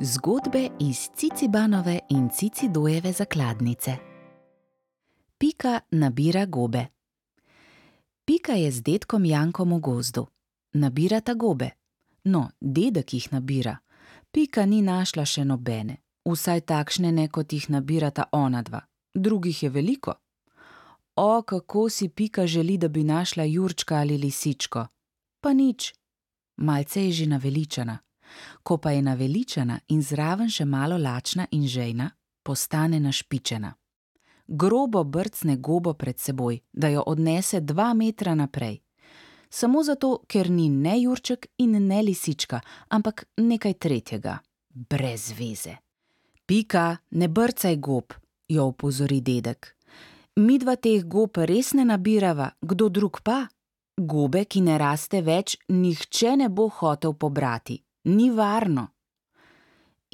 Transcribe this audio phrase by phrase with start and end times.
[0.00, 3.96] Zgodbe iz Cicibanove in Cicidojeve zakladnice.
[5.38, 6.86] Pika nabira gobe.
[8.24, 10.26] Pika je z dedkom Jankom v gozdu.
[10.72, 11.70] Nabirata gobe.
[12.24, 13.78] No, dedek jih nabira.
[14.30, 18.86] Pika ni našla še nobene, vsaj takšne ne, kot jih nabirata ona dva.
[19.14, 20.14] Drugih je veliko.
[21.16, 24.86] O, kako si Pika želi, da bi našla jurčka ali lisičko.
[25.40, 25.94] Pa nič.
[26.56, 27.98] Malce je že naveličana.
[28.62, 32.10] Ko pa je naveličana in zraven še malo lačna in žejna,
[32.42, 33.74] postane našpičena.
[34.48, 38.78] Grobo brcne gobo pred seboj, da jo odnese dva metra naprej.
[39.50, 44.38] Samo zato, ker ni ne jurček in ne lisička, ampak nekaj tretjega.
[44.68, 45.76] Brez veze.
[46.46, 48.14] Pika, ne brcaj gob,
[48.48, 49.74] jo opozori dedek.
[50.36, 53.42] Midva teh gob res ne nabirava, kdo drug pa?
[53.98, 58.88] Gobe, ki ne raste več, nihče ne bo hotel pobrati ni varno.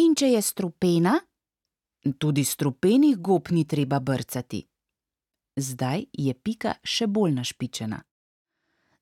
[0.02, 1.14] In če je strupena?
[2.18, 4.64] Tudi strupenih gob ni treba brcati.
[5.56, 8.00] Zdaj je Pika še bolj našpičena.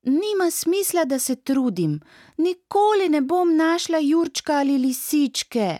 [0.03, 1.99] Nima smisla, da se trudim,
[2.37, 5.77] nikoli ne bom našla jurčka ali lisičke.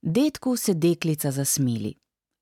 [0.00, 1.94] Dedku se deklica zasmili.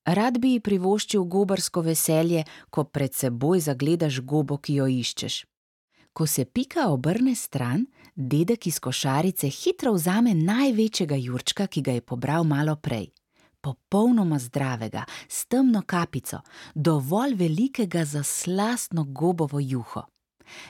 [0.05, 5.43] Rad bi ji privoščil gobarsko veselje, ko pred seboj zagledaš gobo, ki jo iščeš.
[6.15, 7.85] Ko se Pika obrne stran,
[8.15, 13.09] dedek iz košarice hitro vzame največjega jurčka, ki ga je pobral malo prej.
[13.61, 16.39] Popolnoma zdravega, s temno kapico,
[16.75, 20.05] dovolj velikega za slastno gobovo juho.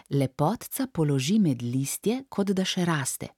[0.10, 3.30] Lepotca položi med listje, kot da še raste.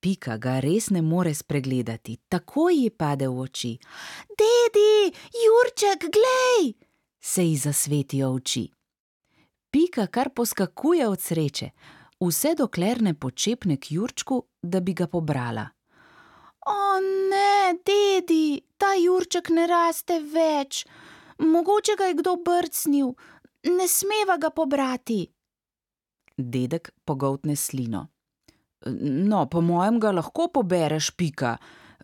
[0.00, 3.74] Pika ga res ne more spregledati, takoj ji pade v oči.
[4.28, 6.74] Dedi, Jurček, glej!
[7.20, 8.68] se ji zasvetijo oči.
[9.74, 11.68] Pika kar poskakuje od sreče,
[12.22, 15.64] vse dokler ne počepne k Jurčku, da bi ga pobrala.
[16.70, 20.84] O ne, dedi, ta Jurček ne raste več,
[21.42, 23.10] mogoče ga je kdo brcnil,
[23.74, 25.18] ne smeva ga pobrati.
[26.38, 28.06] Dedek pogoltne slino.
[29.26, 31.56] No, po mojem ga lahko pobereš, Pika.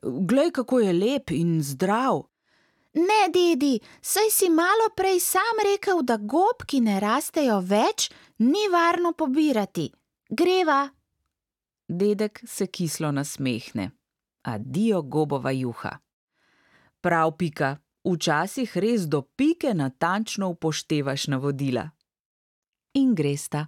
[0.03, 2.25] Glej, kako je lep in zdrav.
[2.93, 8.67] Ne, dedi, saj si malo prej sam rekel, da gob, ki ne rastejo več, ni
[8.73, 9.87] varno pobirati.
[10.31, 10.89] Greva.
[11.89, 13.91] Dedek se kislo nasmehne.
[14.43, 15.99] Adijo gobova juha.
[17.01, 21.89] Prav, Pika, včasih res do pike natančno upoštevaš navodila.
[22.95, 23.67] In gresta.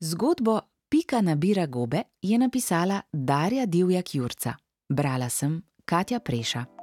[0.00, 4.54] Zgodbo Pika nabira gobe je napisala Darja Divjak Jurca.
[4.88, 6.77] Brala sem Katja Preša.